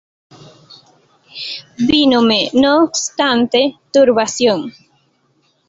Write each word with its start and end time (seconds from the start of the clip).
Vínome 1.89 2.41
no 2.61 2.71
obstante 2.87 3.59
turbación. 3.93 4.59